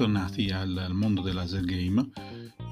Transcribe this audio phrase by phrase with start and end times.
[0.00, 2.08] bentornati al mondo del laser game.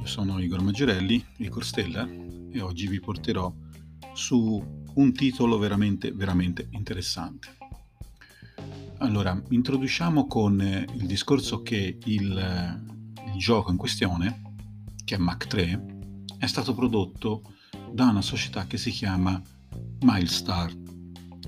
[0.00, 3.52] Io sono Igor Maggiorelli, Igor Stella, e oggi vi porterò
[4.14, 7.54] su un titolo veramente, veramente interessante.
[9.00, 12.82] Allora, introduciamo con il discorso che il,
[13.34, 14.54] il gioco in questione,
[15.04, 17.42] che è Mach 3, è stato prodotto
[17.92, 19.38] da una società che si chiama
[20.00, 20.74] Milestar.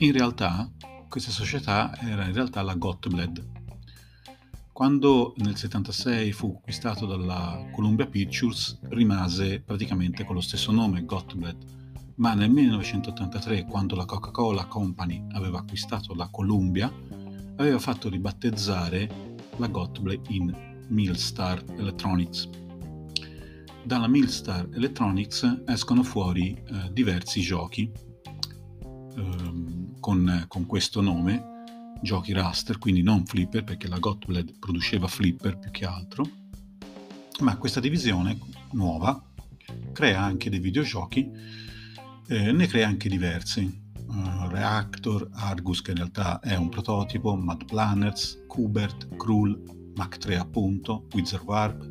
[0.00, 0.70] In realtà,
[1.08, 3.59] questa società era in realtà la Gottbled
[4.80, 12.14] quando nel 76 fu acquistato dalla Columbia Pictures rimase praticamente con lo stesso nome, Gottbled,
[12.14, 16.90] ma nel 1983 quando la Coca-Cola Company aveva acquistato la Columbia
[17.56, 22.48] aveva fatto ribattezzare la Gottbled in Millstar Electronics.
[23.84, 27.92] Dalla Millstar Electronics escono fuori eh, diversi giochi
[28.82, 29.52] eh,
[30.00, 31.49] con, con questo nome
[32.02, 36.28] giochi raster, quindi non flipper perché la Gottbled produceva flipper più che altro,
[37.40, 38.38] ma questa divisione
[38.72, 39.22] nuova
[39.92, 41.30] crea anche dei videogiochi,
[42.28, 43.88] eh, ne crea anche diversi.
[44.10, 49.62] Uh, Reactor, Argus che in realtà è un prototipo, Mad Planners, Kubert, Krull,
[49.94, 51.88] Mach 3 appunto, Wizard Warp,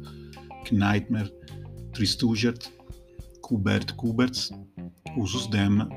[0.72, 1.32] Nightmare,
[1.92, 2.74] Tristugert,
[3.40, 4.54] Kubert, Kuberts,
[5.16, 5.88] Usus Dem,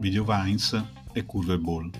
[0.00, 1.90] Video Vines e Curve Ball.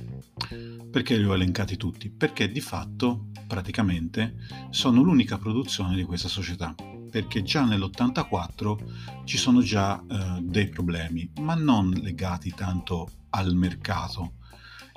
[0.90, 2.10] Perché li ho elencati tutti?
[2.10, 4.36] Perché di fatto, praticamente,
[4.70, 6.74] sono l'unica produzione di questa società.
[7.10, 14.34] Perché già nell'84 ci sono già eh, dei problemi, ma non legati tanto al mercato,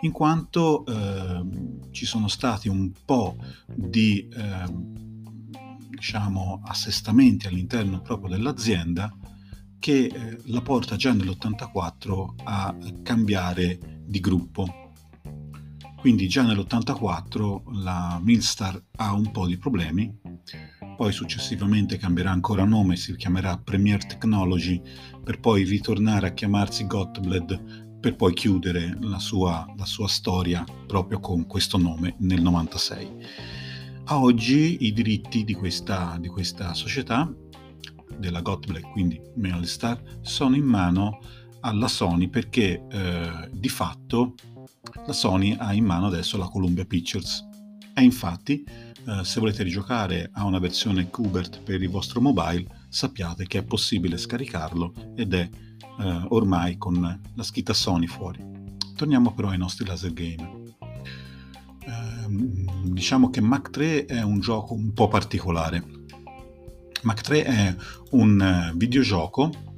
[0.01, 1.43] in quanto eh,
[1.91, 4.63] ci sono stati un po' di eh,
[5.89, 9.15] diciamo, assestamenti all'interno proprio dell'azienda
[9.79, 14.91] che eh, la porta già nell'84 a cambiare di gruppo.
[15.95, 20.13] Quindi già nell'84 la Milstar ha un po' di problemi,
[20.97, 24.81] poi successivamente cambierà ancora nome, si chiamerà Premier Technology,
[25.23, 31.19] per poi ritornare a chiamarsi Gottbled, per poi chiudere la sua, la sua storia proprio
[31.19, 33.15] con questo nome nel 96.
[34.05, 37.31] A oggi i diritti di questa, di questa società,
[38.17, 41.19] della Gottbled, quindi Milstar, sono in mano
[41.61, 44.35] alla Sony perché eh, di fatto
[45.05, 47.47] la Sony ha in mano adesso la Columbia Pictures.
[47.93, 53.47] E infatti, eh, se volete rigiocare a una versione Kubert per il vostro mobile, sappiate
[53.47, 55.49] che è possibile scaricarlo ed è
[55.99, 58.39] eh, ormai con la scritta Sony fuori.
[58.95, 60.75] Torniamo però ai nostri laser game.
[61.83, 65.83] Eh, diciamo che Mach 3 è un gioco un po' particolare.
[67.03, 67.75] Mach 3 è
[68.11, 69.70] un eh, videogioco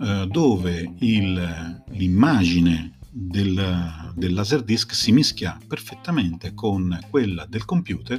[0.00, 8.18] eh, dove il, l'immagine del, del laserdisc si mischia perfettamente con quella del computer.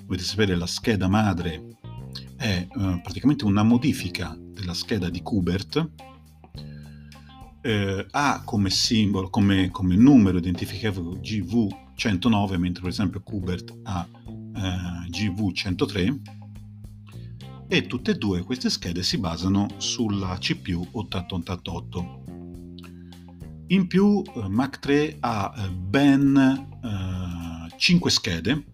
[0.00, 1.76] Dovete sapere la scheda madre
[2.36, 5.90] è eh, praticamente una modifica della scheda di Kubert.
[7.60, 15.10] Eh, ha come simbolo, come, come numero identificativo GV109, mentre per esempio Kubert ha eh,
[15.10, 16.36] GV103
[17.68, 22.26] e tutte e due queste schede si basano sulla CPU 8088
[23.68, 28.64] in più eh, Mac 3 ha eh, ben eh, 5 schede,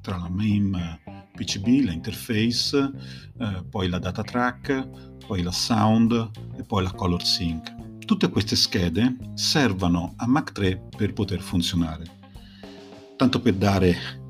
[0.00, 2.90] tra la main eh, PCB, l'interface,
[3.38, 4.88] eh, poi la data track,
[5.26, 7.98] poi la sound e poi la color sync.
[8.06, 12.20] Tutte queste schede servono a Mac 3 per poter funzionare.
[13.16, 14.21] Tanto per dare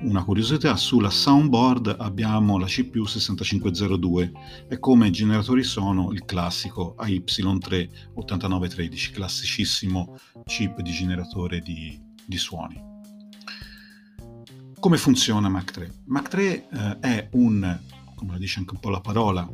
[0.00, 4.32] una curiosità, sulla soundboard abbiamo la CPU 6502
[4.68, 12.80] e come generatori sono il classico AY3 8913, classicissimo chip di generatore di, di suoni.
[14.78, 15.92] Come funziona Mac 3?
[16.06, 17.78] Mac 3 eh, è un,
[18.14, 19.50] come la dice anche un po' la parola,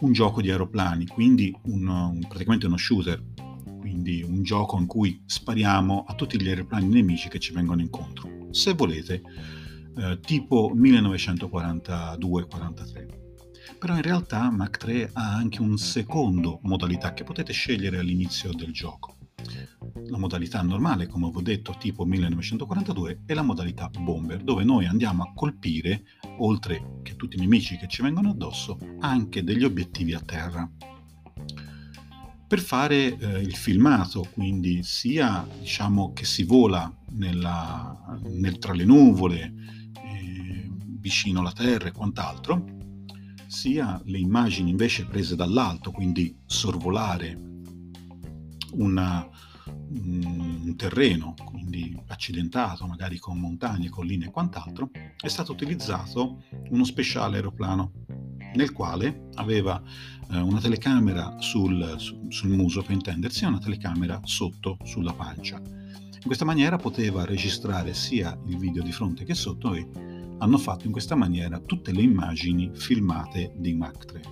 [0.00, 3.20] un gioco di aeroplani, quindi un, un, praticamente uno shooter,
[3.80, 8.48] quindi un gioco in cui spariamo a tutti gli aeroplani nemici che ci vengono incontro.
[8.52, 9.22] Se volete,
[9.96, 13.22] eh, tipo 1942-43.
[13.78, 18.72] Però in realtà Mach 3 ha anche un secondo modalità che potete scegliere all'inizio del
[18.72, 19.16] gioco.
[20.06, 25.22] La modalità normale, come ho detto, tipo 1942, e la modalità bomber, dove noi andiamo
[25.22, 26.04] a colpire,
[26.38, 30.66] oltre che tutti i nemici che ci vengono addosso, anche degli obiettivi a terra
[32.54, 38.84] per fare eh, il filmato, quindi sia diciamo che si vola nella, nel, tra le
[38.84, 39.52] nuvole,
[41.04, 42.64] vicino alla Terra e quant'altro,
[43.46, 47.38] sia le immagini invece prese dall'alto, quindi sorvolare
[48.72, 49.28] una,
[49.66, 54.90] un terreno, quindi accidentato, magari con montagne, colline e quant'altro,
[55.20, 57.92] è stato utilizzato uno speciale aeroplano
[58.54, 59.82] nel quale aveva
[60.30, 61.96] eh, una telecamera sul,
[62.28, 65.60] sul muso, per intendersi, e una telecamera sotto sulla pancia.
[65.60, 70.12] In questa maniera poteva registrare sia il video di fronte che sotto e
[70.44, 74.22] hanno fatto in questa maniera tutte le immagini filmate di Mach 3.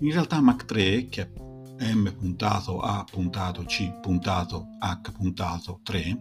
[0.00, 1.30] In realtà Mach 3, che
[1.76, 6.18] è m puntato a puntato c puntato h puntato 3,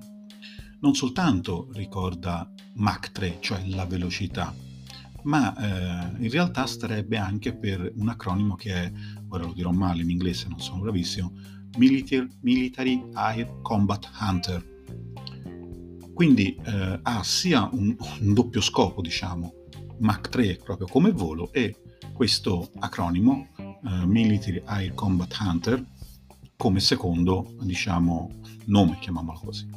[0.81, 4.53] non soltanto ricorda Mach 3, cioè la velocità,
[5.23, 8.91] ma eh, in realtà starebbe anche per un acronimo che è,
[9.29, 11.31] ora lo dirò male in inglese, non sono bravissimo,
[11.77, 14.70] Military, Military Air Combat Hunter.
[16.13, 19.53] Quindi eh, ha sia un, un, doppio scopo, diciamo,
[19.99, 21.75] Mach 3 proprio come volo e
[22.13, 25.83] questo acronimo, eh, Military Air Combat Hunter,
[26.57, 28.29] come secondo, diciamo,
[28.65, 29.67] nome, chiamiamolo così.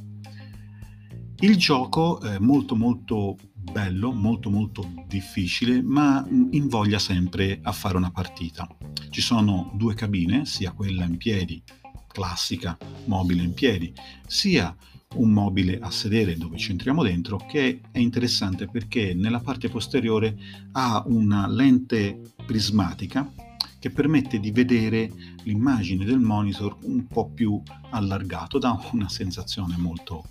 [1.39, 8.11] Il gioco è molto molto bello, molto molto difficile, ma invoglia sempre a fare una
[8.11, 8.69] partita.
[9.11, 11.63] Ci sono due cabine, sia quella in piedi,
[12.07, 12.77] classica,
[13.07, 13.93] mobile in piedi,
[14.27, 14.75] sia
[15.17, 20.37] un mobile a sedere dove ci entriamo dentro che è interessante perché nella parte posteriore
[20.73, 23.31] ha una lente prismatica
[23.79, 25.11] che permette di vedere
[25.43, 30.25] l'immagine del monitor un po' più allargato, dà una sensazione molto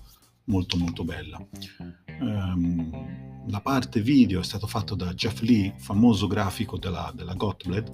[0.45, 1.39] molto molto bella.
[2.19, 7.91] Um, la parte video è stata fatta da Jeff Lee, famoso grafico della, della Gotbled,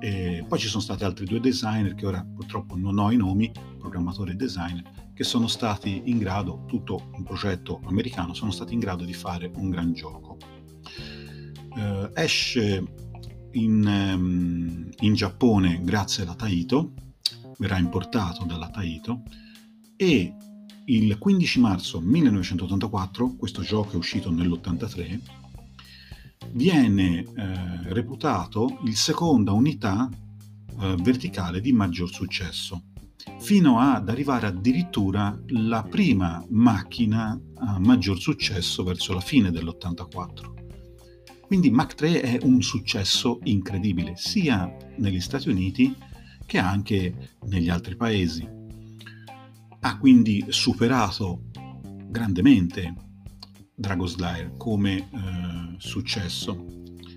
[0.00, 3.50] e poi ci sono stati altri due designer che ora purtroppo non ho i nomi,
[3.78, 4.84] programmatore e designer,
[5.16, 9.50] che sono stati in grado, tutto un progetto americano, sono stati in grado di fare
[9.56, 10.36] un gran gioco.
[11.70, 12.84] Uh, esce
[13.52, 16.92] in, um, in Giappone grazie alla Taito,
[17.56, 19.22] verrà importato dalla Taito
[19.96, 20.34] e
[20.84, 25.20] il 15 marzo 1984, questo gioco è uscito nell'83,
[26.50, 30.08] viene eh, reputato il seconda unità
[30.78, 32.82] eh, verticale di maggior successo,
[33.46, 41.44] fino ad arrivare addirittura la prima macchina a maggior successo verso la fine dell'84.
[41.46, 45.94] Quindi Mach 3 è un successo incredibile, sia negli Stati Uniti
[46.44, 48.44] che anche negli altri paesi
[49.78, 51.42] ha quindi superato
[52.08, 52.94] grandemente
[53.76, 56.66] Dragon Slayer come eh, successo.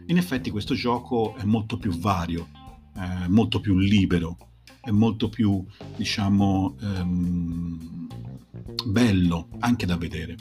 [0.05, 2.49] In effetti questo gioco è molto più vario,
[2.95, 4.49] eh, molto più libero,
[4.81, 5.63] è molto più,
[5.95, 8.07] diciamo, ehm,
[8.85, 10.35] bello anche da vedere.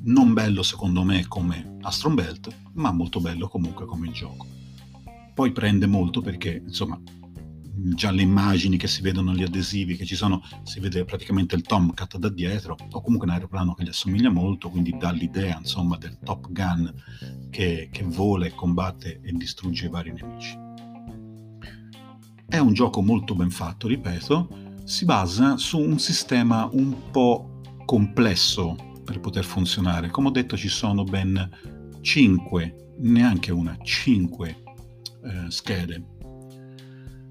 [0.00, 4.46] Non bello secondo me come Astron Belt, ma molto bello comunque come gioco.
[5.34, 7.00] Poi prende molto perché, insomma,
[7.94, 11.62] già le immagini che si vedono, gli adesivi che ci sono, si vede praticamente il
[11.62, 15.96] Tomcat da dietro, o comunque un aeroplano che gli assomiglia molto, quindi dà l'idea insomma
[15.96, 16.92] del Top Gun
[17.50, 20.67] che, che vola e combatte e distrugge i vari nemici.
[22.48, 24.48] È un gioco molto ben fatto, ripeto,
[24.84, 28.74] si basa su un sistema un po' complesso
[29.04, 30.08] per poter funzionare.
[30.10, 31.50] Come ho detto ci sono ben
[32.00, 34.62] 5, neanche una, 5
[35.24, 36.16] eh, schede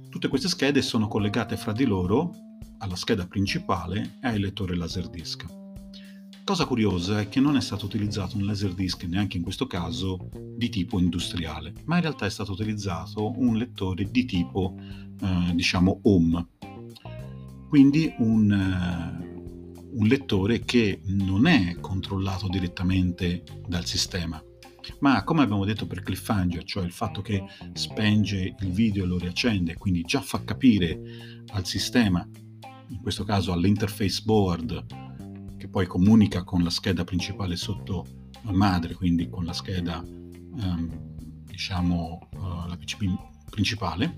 [0.10, 2.32] Tutte queste schede sono collegate fra di loro
[2.80, 5.67] alla scheda principale e ai lettori Laserdisc.
[6.48, 10.70] Cosa curiosa è che non è stato utilizzato un Laserdisc neanche in questo caso di
[10.70, 16.48] tipo industriale, ma in realtà è stato utilizzato un lettore di tipo eh, diciamo home.
[17.68, 24.42] Quindi un, uh, un lettore che non è controllato direttamente dal sistema,
[25.00, 29.18] ma come abbiamo detto per Cliffhanger, cioè il fatto che spenge il video e lo
[29.18, 32.26] riaccende, quindi già fa capire al sistema,
[32.88, 35.07] in questo caso all'interface board,
[35.58, 38.06] che poi comunica con la scheda principale sotto
[38.44, 40.90] madre, quindi con la scheda, um,
[41.46, 44.18] diciamo, uh, la PCB principale,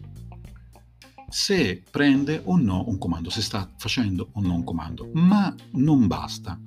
[1.30, 5.10] se prende o no un comando, se sta facendo o no un comando.
[5.14, 6.60] Ma non basta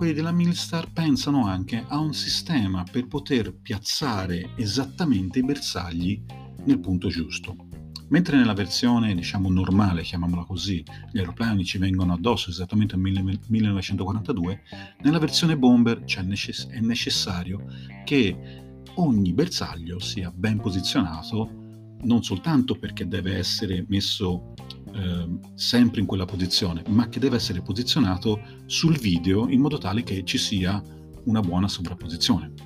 [0.00, 6.24] quelli della Milstar pensano anche a un sistema per poter piazzare esattamente i bersagli
[6.64, 7.69] nel punto giusto.
[8.10, 14.62] Mentre nella versione, diciamo, normale, chiamiamola così, gli aeroplani ci vengono addosso esattamente nel 1942,
[15.02, 17.64] nella versione bomber è necessario
[18.04, 24.54] che ogni bersaglio sia ben posizionato, non soltanto perché deve essere messo
[24.92, 30.02] eh, sempre in quella posizione, ma che deve essere posizionato sul video in modo tale
[30.02, 30.82] che ci sia
[31.26, 32.59] una buona sovrapposizione.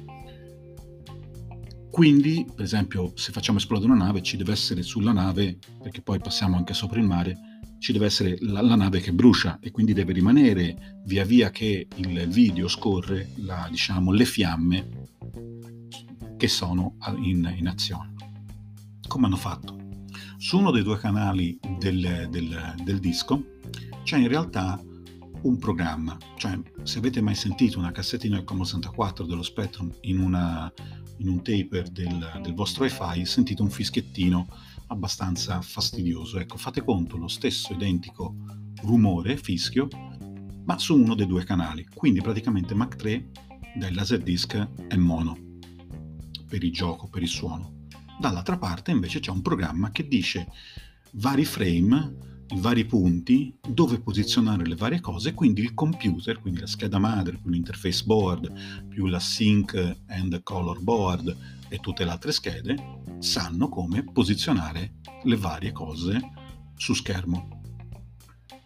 [1.95, 6.19] Quindi, per esempio, se facciamo esplodere una nave, ci deve essere sulla nave, perché poi
[6.19, 7.39] passiamo anche sopra il mare,
[7.79, 11.87] ci deve essere la, la, nave che brucia e quindi deve rimanere via via che
[11.95, 14.89] il video scorre la, diciamo, le fiamme
[16.37, 18.13] che sono in, in azione.
[19.07, 19.79] Come hanno fatto?
[20.37, 23.59] Su uno dei due canali del, del, del disco
[24.03, 24.83] c'è in realtà
[25.43, 30.19] un programma, cioè se avete mai sentito una cassettina del Commodore 64 dello Spectrum in,
[30.19, 30.73] una,
[31.19, 34.47] in un taper del, del vostro wi sentite un fischiettino
[34.89, 36.39] abbastanza fastidioso.
[36.39, 38.35] Ecco, fate conto, lo stesso identico
[38.83, 39.89] rumore, fischio,
[40.65, 41.87] ma su uno dei due canali.
[41.95, 43.31] Quindi praticamente Mac 3
[43.77, 45.37] dal Laserdisc è mono
[46.49, 47.87] per il gioco, per il suono.
[48.19, 50.49] Dall'altra parte invece c'è un programma che dice
[51.13, 56.99] vari frame vari punti dove posizionare le varie cose, quindi il computer, quindi la scheda
[56.99, 61.37] madre, più l'interface board, più la sync and color board
[61.69, 66.21] e tutte le altre schede, sanno come posizionare le varie cose
[66.77, 67.61] su schermo.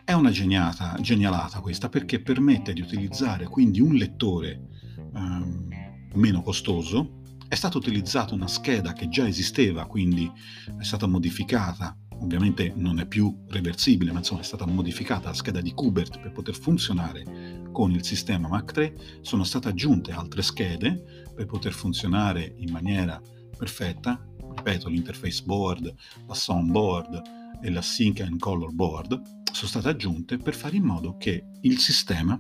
[0.05, 4.69] È una geniata, genialata questa perché permette di utilizzare quindi un lettore
[5.13, 5.69] um,
[6.15, 7.17] meno costoso.
[7.47, 10.31] È stata utilizzata una scheda che già esisteva, quindi
[10.79, 15.29] è stata modificata ovviamente non è più reversibile, ma insomma è stata modificata.
[15.29, 20.13] La scheda di Kubert per poter funzionare con il sistema Mac 3, sono state aggiunte
[20.13, 23.21] altre schede per poter funzionare in maniera
[23.57, 24.21] perfetta,
[24.55, 25.95] ripeto l'interface board,
[26.27, 27.23] la sound board
[27.61, 29.21] e la sync and color board
[29.53, 32.37] sono state aggiunte per fare in modo che il sistema,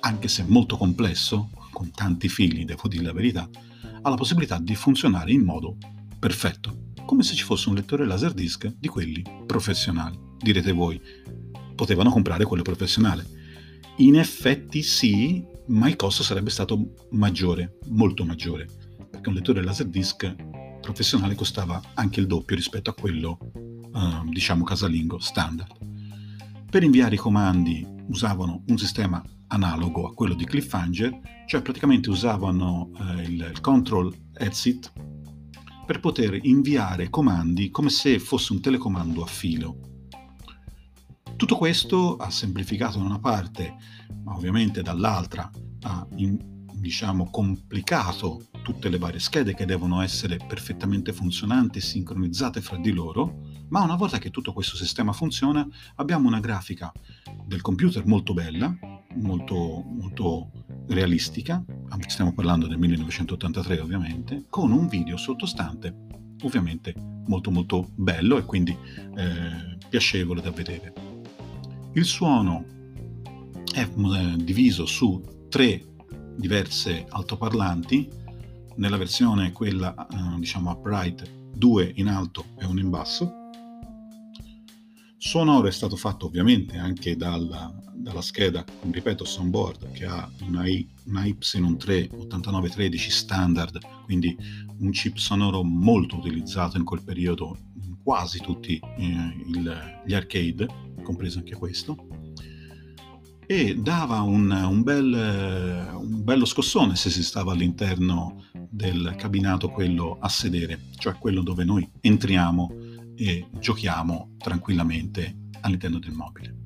[0.00, 3.48] anche se molto complesso, con tanti fili, devo dire la verità,
[4.02, 5.76] ha la possibilità di funzionare in modo
[6.18, 10.18] perfetto come se ci fosse un lettore Laserdisc di quelli professionali.
[10.38, 11.00] Direte voi,
[11.74, 13.26] potevano comprare quello professionale.
[13.98, 18.66] In effetti sì, ma il costo sarebbe stato maggiore, molto maggiore,
[19.10, 20.34] perché un lettore Laserdisc
[20.80, 25.76] professionale costava anche il doppio rispetto a quello, eh, diciamo, casalingo, standard.
[26.68, 32.90] Per inviare i comandi usavano un sistema analogo a quello di Cliffhanger, cioè praticamente usavano
[32.98, 34.90] eh, il, il control exit
[35.84, 39.78] per poter inviare comandi come se fosse un telecomando a filo.
[41.36, 43.74] Tutto questo ha semplificato da una parte,
[44.22, 45.50] ma ovviamente dall'altra
[45.82, 52.60] ha in, diciamo, complicato tutte le varie schede che devono essere perfettamente funzionanti e sincronizzate
[52.60, 56.92] fra di loro, ma una volta che tutto questo sistema funziona abbiamo una grafica
[57.44, 58.72] del computer molto bella,
[59.16, 60.50] molto, molto
[60.86, 61.64] realistica,
[62.06, 65.94] stiamo parlando del 1983 ovviamente, con un video sottostante
[66.42, 66.94] ovviamente
[67.26, 68.76] molto molto bello e quindi
[69.16, 70.92] eh, piacevole da vedere.
[71.92, 72.64] Il suono
[73.72, 75.84] è eh, diviso su tre
[76.36, 78.08] diverse altoparlanti,
[78.76, 83.41] nella versione quella eh, diciamo upright, due in alto e uno in basso,
[85.24, 90.84] Sonoro è stato fatto ovviamente anche dalla, dalla scheda, ripeto, Soundboard, che ha una, I,
[91.04, 94.36] una Y3 8913 standard, quindi
[94.78, 100.66] un chip sonoro molto utilizzato in quel periodo in quasi tutti eh, il, gli arcade,
[101.04, 102.04] compreso anche questo,
[103.46, 110.16] e dava un, un, bel, un bello scossone se si stava all'interno del cabinato quello
[110.18, 112.81] a sedere, cioè quello dove noi entriamo
[113.22, 116.56] e giochiamo tranquillamente all'interno del mobile.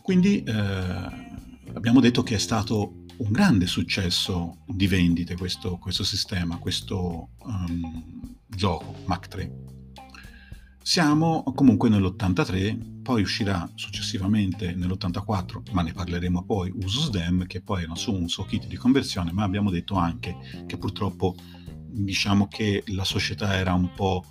[0.00, 0.52] Quindi eh,
[1.74, 8.34] abbiamo detto che è stato un grande successo di vendite questo, questo sistema, questo um,
[8.46, 9.52] gioco Mac 3.
[10.82, 17.82] Siamo comunque nell'83, poi uscirà successivamente nell'84, ma ne parleremo poi, Usus Dem, che poi
[17.82, 21.36] era su un suo kit di conversione, ma abbiamo detto anche che purtroppo
[21.92, 24.24] diciamo che la società era un po'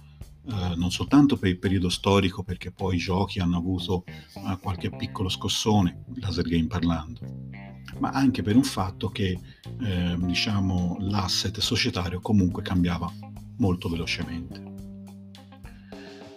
[0.43, 4.89] eh, non soltanto per il periodo storico, perché poi i giochi hanno avuto eh, qualche
[4.89, 7.19] piccolo scossone, laser game parlando,
[7.99, 9.39] ma anche per un fatto che
[9.81, 13.11] eh, diciamo, l'asset societario comunque cambiava
[13.57, 14.69] molto velocemente.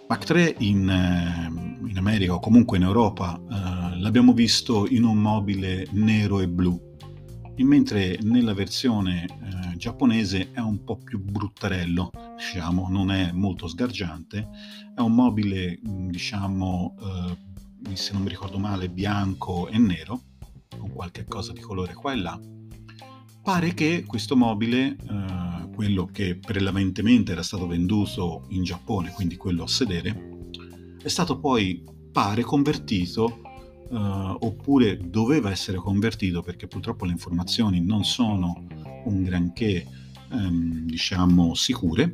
[0.07, 5.17] Mac 3 in, eh, in, America o comunque in Europa eh, l'abbiamo visto in un
[5.17, 6.79] mobile nero e blu,
[7.57, 9.25] mentre nella versione
[9.77, 14.47] giapponese è un po' più bruttarello, diciamo, non è molto sgargiante,
[14.95, 16.95] è un mobile, mm, diciamo,
[17.89, 20.21] eh, se non mi ricordo male, bianco e nero,
[20.77, 22.39] con qualche cosa di colore qua e là.
[23.43, 29.63] Pare che questo mobile, eh, quello che prevalentemente era stato venduto in Giappone, quindi quello
[29.63, 30.49] a sedere,
[31.01, 33.41] è stato poi, pare, convertito
[33.89, 38.65] uh, oppure doveva essere convertito perché purtroppo le informazioni non sono
[39.05, 39.87] un granché
[40.29, 42.11] um, diciamo sicure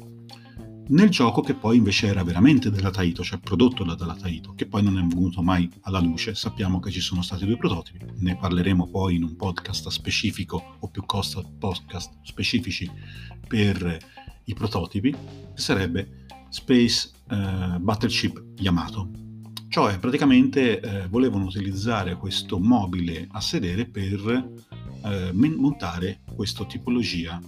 [0.91, 4.65] nel gioco che poi invece era veramente della Taito, cioè prodotto da, dalla Taito, che
[4.65, 6.35] poi non è venuto mai alla luce.
[6.35, 10.87] Sappiamo che ci sono stati due prototipi, ne parleremo poi in un podcast specifico o
[10.89, 12.91] più podcast specifici
[13.47, 13.97] per
[14.45, 15.17] i prototipi, che
[15.61, 19.09] sarebbe Space uh, Battleship Yamato.
[19.69, 24.51] Cioè praticamente eh, volevano utilizzare questo mobile a sedere per
[25.03, 27.39] eh, montare questa tipologia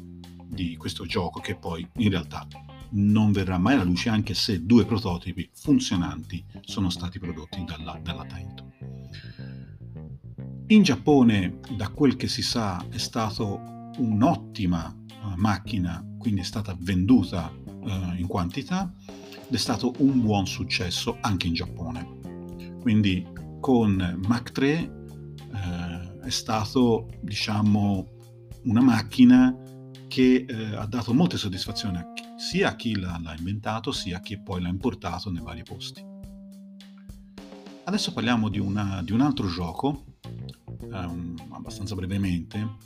[0.47, 2.47] di questo gioco che poi in realtà
[2.91, 8.25] non verrà mai alla luce anche se due prototipi funzionanti sono stati prodotti dalla, dalla
[8.25, 8.71] Taito.
[10.67, 13.43] In Giappone, da quel che si sa, è stata
[13.97, 18.91] un'ottima uh, macchina, quindi è stata venduta uh, in quantità
[19.47, 22.77] ed è stato un buon successo anche in Giappone.
[22.81, 23.25] Quindi
[23.59, 24.91] con Mach 3
[25.51, 25.82] uh,
[26.23, 28.07] è stato, diciamo,
[28.63, 29.55] una macchina
[30.07, 34.17] che eh, ha dato molte soddisfazioni a chi, sia a chi l'ha, l'ha, inventato sia
[34.17, 36.05] a chi poi l'ha importato nei vari posti.
[37.85, 40.05] Adesso parliamo di, una, di un altro gioco,
[40.91, 42.77] um, abbastanza brevemente,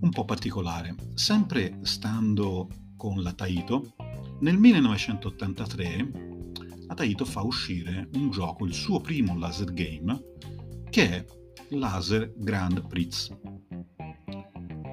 [0.00, 0.94] un po' particolare.
[1.14, 3.94] Sempre stando con la Taito,
[4.40, 6.10] nel 1983
[6.86, 10.20] la Taito fa uscire un gioco, il suo primo laser game,
[10.90, 11.24] che è
[11.70, 13.36] Laser Grand Prix.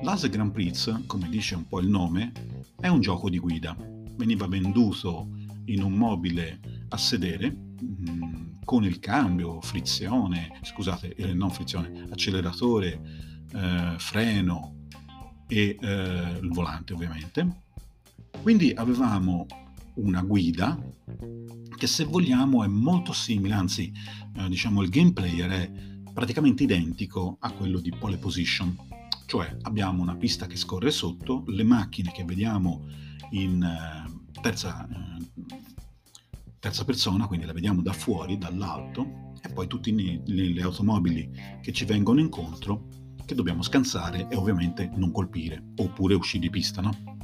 [0.03, 2.31] L'Ase Grand Prix, come dice un po' il nome,
[2.79, 3.75] è un gioco di guida.
[4.15, 5.29] Veniva venduto
[5.65, 13.01] in un mobile a sedere mm, con il cambio, frizione, scusate, eh, non frizione, acceleratore,
[13.53, 14.85] eh, freno
[15.47, 17.63] e eh, il volante ovviamente.
[18.41, 19.45] Quindi avevamo
[19.95, 20.79] una guida
[21.75, 23.91] che se vogliamo è molto simile, anzi
[24.35, 25.71] eh, diciamo il gameplay è
[26.17, 28.75] praticamente identico a quello di Pole Position
[29.27, 32.87] cioè abbiamo una pista che scorre sotto, le macchine che vediamo
[33.31, 35.23] in eh, terza, eh,
[36.57, 41.29] terza, persona, quindi le vediamo da fuori, dall'alto, e poi tutte le automobili
[41.61, 42.87] che ci vengono incontro
[43.23, 47.16] che dobbiamo scansare e ovviamente non colpire, oppure uscire di pista, no?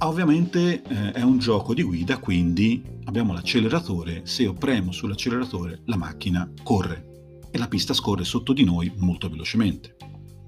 [0.00, 5.96] Ovviamente eh, è un gioco di guida, quindi abbiamo l'acceleratore, se io premo sull'acceleratore la
[5.96, 7.08] macchina corre,
[7.50, 9.96] e la pista scorre sotto di noi molto velocemente.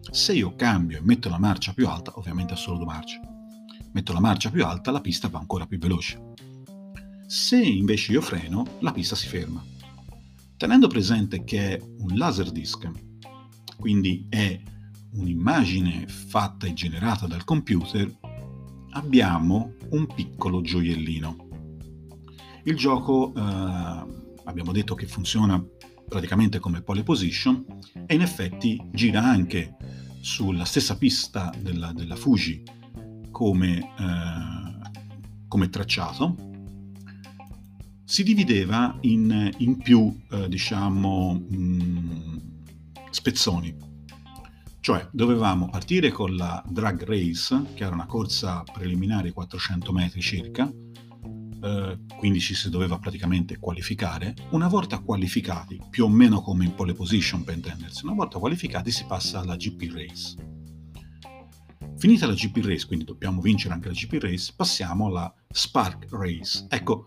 [0.08, 3.20] Se io cambio e metto la marcia più alta, ovviamente ha solo due marce,
[3.92, 6.32] metto la marcia più alta, la pista va ancora più veloce.
[7.26, 9.64] Se invece io freno, la pista si ferma.
[10.56, 12.88] Tenendo presente che è un laser disc,
[13.76, 14.60] quindi è
[15.12, 18.18] un'immagine fatta e generata dal computer,
[18.92, 21.48] abbiamo un piccolo gioiellino.
[22.64, 23.40] Il gioco eh,
[24.44, 25.62] abbiamo detto che funziona
[26.08, 27.64] praticamente come pole position
[28.06, 29.76] e in effetti gira anche
[30.20, 32.62] sulla stessa pista della, della Fuji
[33.30, 34.90] come, eh,
[35.48, 36.34] come, tracciato,
[38.04, 42.36] si divideva in, in più, eh, diciamo, mh, mm,
[43.10, 43.89] spezzoni.
[44.80, 50.72] Cioè dovevamo partire con la drag race, che era una corsa preliminare 400 metri circa,
[51.62, 54.34] eh, quindi ci si doveva praticamente qualificare.
[54.50, 58.90] Una volta qualificati, più o meno come in pole position per intendersi, una volta qualificati
[58.90, 60.34] si passa alla GP Race.
[61.96, 66.64] Finita la GP Race, quindi dobbiamo vincere anche la GP Race, passiamo alla Spark Race.
[66.70, 67.04] Ecco,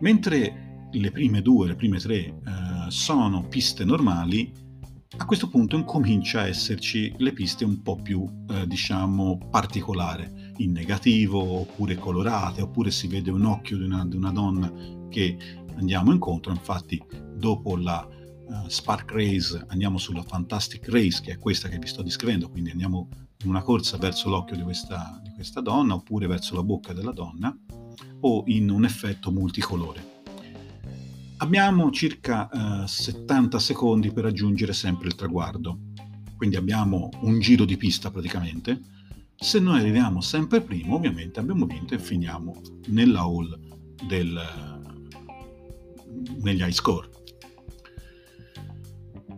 [0.00, 2.34] mentre le prime due, le prime tre eh,
[2.88, 4.52] sono piste normali,
[5.18, 10.72] a questo punto incomincia a esserci le piste un po' più, eh, diciamo, particolari, in
[10.72, 14.72] negativo, oppure colorate, oppure si vede un occhio di una, di una donna
[15.08, 15.38] che
[15.76, 16.52] andiamo incontro.
[16.52, 17.00] Infatti,
[17.34, 22.02] dopo la uh, Spark Race andiamo sulla Fantastic Race, che è questa che vi sto
[22.02, 23.08] descrivendo, quindi andiamo
[23.44, 27.12] in una corsa verso l'occhio di questa, di questa donna, oppure verso la bocca della
[27.12, 27.56] donna,
[28.20, 30.15] o in un effetto multicolore.
[31.38, 35.78] Abbiamo circa eh, 70 secondi per raggiungere sempre il traguardo,
[36.34, 38.80] quindi abbiamo un giro di pista praticamente.
[39.36, 43.54] Se noi arriviamo sempre primo, ovviamente abbiamo vinto e finiamo nella hall
[44.06, 44.40] del,
[46.38, 47.10] negli high score.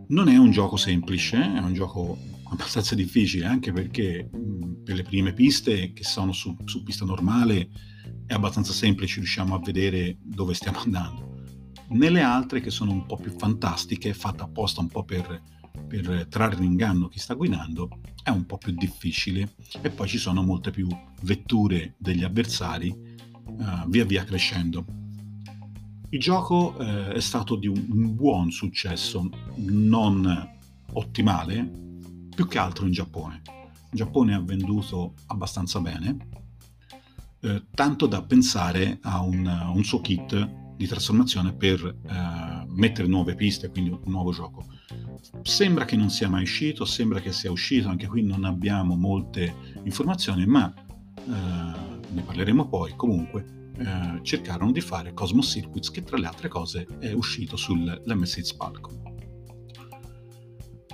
[0.07, 2.17] Non è un gioco semplice, è un gioco
[2.51, 4.27] abbastanza difficile anche perché
[4.83, 7.69] per le prime piste che sono su, su pista normale
[8.25, 11.28] è abbastanza semplice, riusciamo a vedere dove stiamo andando
[11.89, 15.41] nelle altre che sono un po' più fantastiche, fatte apposta un po' per,
[15.87, 17.89] per trarre in inganno chi sta guidando,
[18.23, 20.87] è un po' più difficile e poi ci sono molte più
[21.21, 22.95] vetture degli avversari
[23.45, 24.85] uh, via via crescendo.
[26.09, 30.57] Il gioco uh, è stato di un, un buon successo, non
[30.93, 31.87] ottimale,
[32.33, 33.41] più che altro in Giappone.
[33.45, 36.27] In Giappone ha venduto abbastanza bene,
[37.41, 43.35] eh, tanto da pensare a un, un, suo kit di trasformazione per eh, mettere nuove
[43.35, 44.63] piste, quindi un nuovo gioco.
[45.41, 49.53] Sembra che non sia mai uscito, sembra che sia uscito, anche qui non abbiamo molte
[49.83, 51.21] informazioni, ma eh,
[52.11, 52.93] ne parleremo poi.
[52.95, 58.55] Comunque, eh, cercarono di fare Cosmos Circuits, che tra le altre cose è uscito sull'MSX
[58.55, 59.01] Falcon.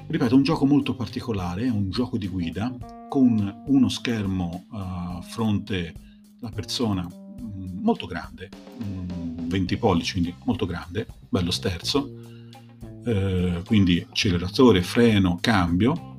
[0.07, 2.75] Ripeto, un gioco molto particolare, un gioco di guida
[3.07, 5.93] con uno schermo a uh, fronte
[6.41, 7.07] alla persona
[7.81, 12.09] molto grande, 20 mm, pollici, quindi molto grande, bello sterzo,
[13.05, 16.13] eh, quindi acceleratore, freno, cambio,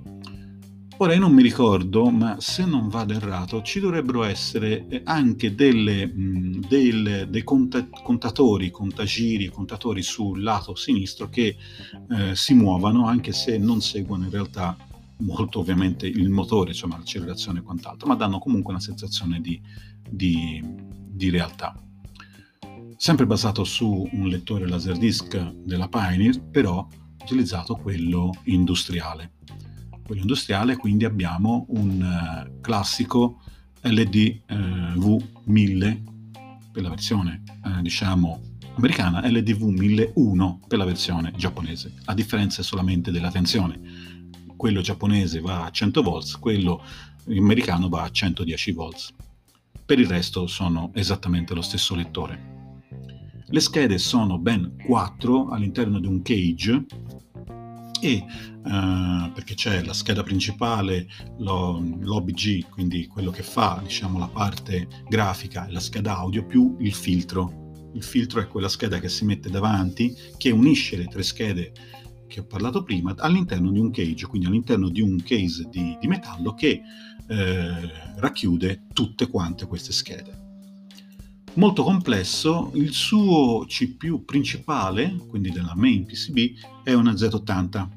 [0.98, 5.54] Ora io non mi ricordo, ma se non vado errato, ci dovrebbero essere eh, anche
[5.54, 11.54] delle, mh, del, dei conta, contatori, contagiri, contatori sul lato sinistro che
[12.08, 14.74] eh, si muovano anche se non seguono in realtà
[15.18, 19.60] molto ovviamente il motore, insomma l'accelerazione e quant'altro, ma danno comunque una sensazione di,
[20.08, 20.62] di,
[21.16, 21.74] di realtà.
[22.96, 26.86] Sempre basato su un lettore Laserdisc della Pioneer, però
[27.22, 29.32] utilizzato quello industriale
[30.06, 33.42] quello industriale, quindi abbiamo un uh, classico
[33.82, 34.40] LDV
[34.96, 36.02] uh, 1000
[36.70, 38.40] per la versione uh, diciamo
[38.76, 41.92] americana, LDV 1001 per la versione giapponese.
[42.04, 43.80] La differenza solamente della tensione.
[44.54, 46.82] Quello giapponese va a 100 volts, quello
[47.26, 49.14] americano va a 110 volts.
[49.86, 52.80] Per il resto sono esattamente lo stesso lettore.
[53.46, 56.86] Le schede sono ben 4 all'interno di un cage
[58.00, 58.24] e
[58.64, 61.06] uh, perché c'è la scheda principale,
[61.38, 66.76] lo, l'OBG, quindi quello che fa diciamo, la parte grafica e la scheda audio, più
[66.80, 67.90] il filtro.
[67.94, 71.72] Il filtro è quella scheda che si mette davanti, che unisce le tre schede
[72.26, 76.08] che ho parlato prima all'interno di un cage, quindi all'interno di un case di, di
[76.08, 76.82] metallo che
[77.28, 80.44] eh, racchiude tutte quante queste schede
[81.56, 87.88] molto complesso, il suo CPU principale, quindi della main PCB, è una Z80,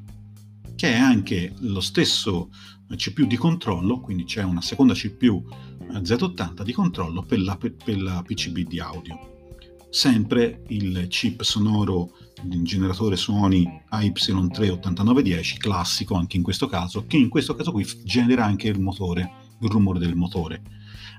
[0.76, 2.50] che è anche lo stesso
[2.96, 5.46] CPU di controllo, quindi c'è una seconda CPU
[5.94, 9.58] eh, Z80 di controllo per la, per la PCB di audio.
[9.90, 12.12] Sempre il chip sonoro
[12.50, 18.46] il generatore suoni AY38910, classico anche in questo caso, che in questo caso qui genera
[18.46, 20.62] anche il motore, il rumore del motore.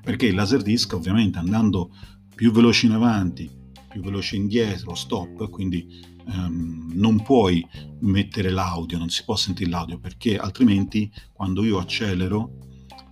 [0.02, 1.90] Perché il Laserdisc ovviamente andando
[2.34, 3.50] più veloce in avanti,
[3.88, 5.86] più veloce indietro, stop, quindi
[6.26, 7.66] um, non puoi
[8.00, 12.58] mettere l'audio, non si può sentire l'audio perché altrimenti quando io accelero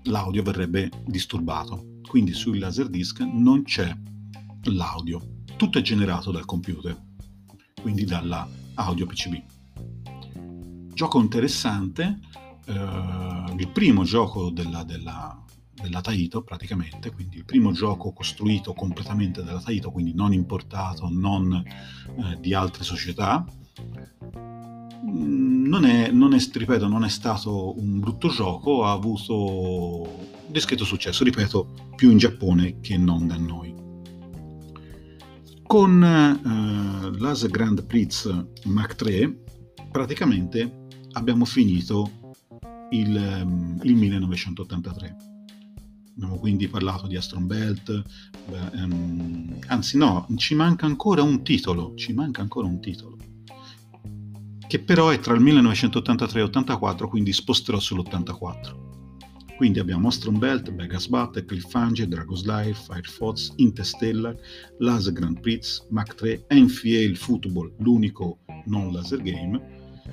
[0.04, 1.96] l'audio verrebbe disturbato.
[2.08, 3.94] Quindi sui Laserdisc non c'è
[4.64, 6.98] l'audio, tutto è generato dal computer,
[7.80, 9.42] quindi dalla audio PCB.
[10.92, 12.18] Gioco interessante,
[12.66, 15.42] eh, il primo gioco della, della
[15.80, 21.52] della Taito praticamente, quindi il primo gioco costruito completamente dalla Taito, quindi non importato, non
[21.54, 23.44] eh, di altre società.
[25.04, 30.84] Mm, non è, non è, ripeto, non è stato un brutto gioco, ha avuto discreto
[30.84, 33.77] successo, ripeto, più in Giappone che non da noi.
[35.68, 39.44] Con eh, l'As Grand Prix Mach 3
[39.92, 42.10] praticamente abbiamo finito
[42.92, 45.16] il, il 1983
[46.14, 48.02] Abbiamo quindi parlato di Astron Belt,
[48.48, 53.16] beh, ehm, anzi no, ci manca ancora un titolo, ci manca ancora un titolo,
[54.66, 58.87] che però è tra il 1983 e l'84, quindi sposterò sull'84.
[59.58, 64.36] Quindi abbiamo Astron Belt, Vegas Battle, Cliffhanger, Dragon's Life, Firefox, Interstellar,
[64.78, 69.60] Laser Grand Prix, Mach 3, Enfield Football, l'unico non laser game,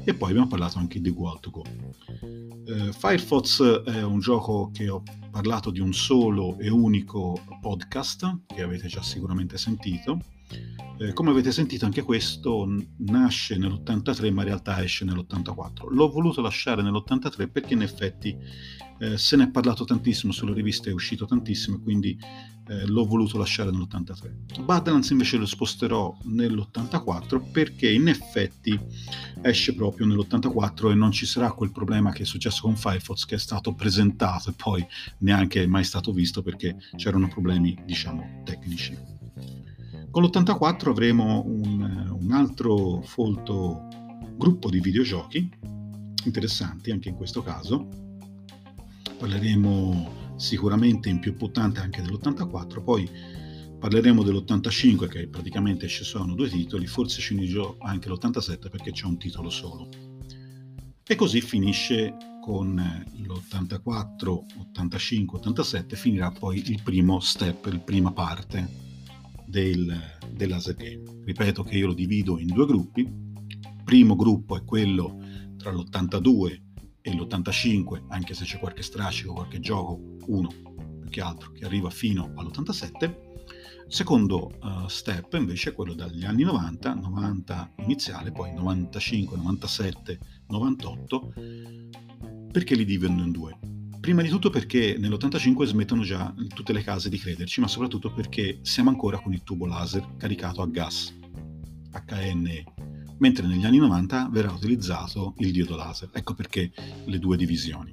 [0.04, 1.64] e poi abbiamo parlato anche di Go to Go.
[2.22, 8.64] Uh, Firefox è un gioco che ho parlato di un solo e unico podcast che
[8.64, 10.20] avete già sicuramente sentito.
[10.98, 12.66] Eh, come avete sentito anche questo
[13.00, 15.88] nasce nell'83 ma in realtà esce nell'84.
[15.90, 18.38] L'ho voluto lasciare nell'83 perché in effetti
[19.00, 22.18] eh, se ne è parlato tantissimo sulle riviste, è uscito tantissimo, quindi
[22.68, 24.64] eh, l'ho voluto lasciare nell'83.
[24.64, 28.80] Badlands invece lo sposterò nell'84 perché in effetti
[29.42, 33.36] esce proprio nell'84 e non ci sarà quel problema che è successo con Firefox che
[33.36, 34.86] è stato presentato e poi
[35.20, 39.15] neanche mai stato visto perché c'erano problemi, diciamo, tecnici.
[40.16, 43.90] Con l'84 avremo un, un altro folto
[44.38, 45.50] gruppo di videogiochi
[46.24, 47.90] interessanti anche in questo caso
[49.20, 53.10] parleremo sicuramente in più puttante anche dell'84, poi
[53.78, 59.04] parleremo dell'85 che praticamente ci sono due titoli, forse ci unirò anche l'87 perché c'è
[59.08, 59.90] un titolo solo.
[61.06, 62.74] E così finisce con
[63.18, 68.85] l'84, 85, 87 finirà poi il primo step, la prima parte
[69.48, 70.00] del,
[70.32, 71.04] del laser game.
[71.24, 73.24] Ripeto che io lo divido in due gruppi.
[73.84, 75.18] Primo gruppo è quello
[75.58, 76.62] tra l'82
[77.02, 80.50] e l'85, anche se c'è qualche strascico, qualche gioco, uno
[81.02, 83.24] più che altro, che arriva fino all'87.
[83.88, 91.34] Secondo uh, step invece è quello dagli anni 90, 90 iniziale, poi 95, 97, 98,
[92.52, 93.75] perché li dividono in due?
[94.06, 98.60] Prima di tutto perché nell'85 smettono già tutte le case di crederci, ma soprattutto perché
[98.62, 101.12] siamo ancora con il tubo laser caricato a gas,
[102.06, 102.64] HNE,
[103.18, 106.12] mentre negli anni 90 verrà utilizzato il diodo laser.
[106.14, 106.72] Ecco perché
[107.04, 107.90] le due divisioni.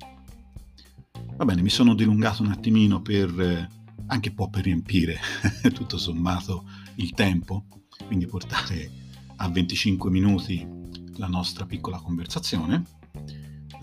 [1.35, 3.69] Va bene, mi sono dilungato un attimino per eh,
[4.09, 5.19] anche un po' per riempire
[5.73, 7.65] tutto sommato il tempo,
[8.05, 8.91] quindi portare
[9.37, 10.69] a 25 minuti
[11.17, 13.01] la nostra piccola conversazione.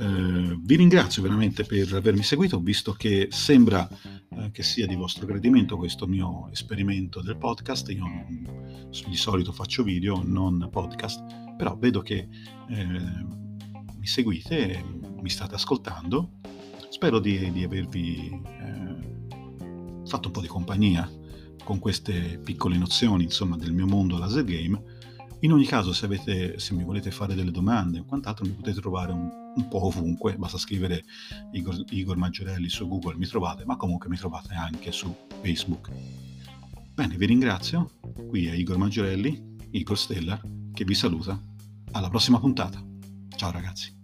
[0.02, 3.86] Eh, vi ringrazio veramente per avermi seguito, visto che sembra
[4.30, 7.90] eh, che sia di vostro gradimento questo mio esperimento del podcast.
[7.90, 8.06] Io
[9.08, 12.30] di solito faccio video, non podcast, però vedo che
[12.70, 12.88] eh,
[13.98, 14.82] mi seguite,
[15.22, 16.32] mi state ascoltando.
[16.88, 21.12] Spero di, di avervi eh, fatto un po' di compagnia
[21.66, 24.82] con queste piccole nozioni, insomma, del mio mondo laser game
[25.42, 28.80] in ogni caso, se, avete, se mi volete fare delle domande o quant'altro, mi potete
[28.80, 31.04] trovare un, un po' ovunque, basta scrivere
[31.52, 35.90] Igor, Igor Maggiorelli su Google, mi trovate, ma comunque mi trovate anche su Facebook.
[36.94, 37.92] Bene, vi ringrazio,
[38.28, 40.42] qui è Igor Maggiorelli, Igor Stellar,
[40.74, 41.42] che vi saluta.
[41.92, 42.84] Alla prossima puntata.
[43.36, 43.99] Ciao ragazzi.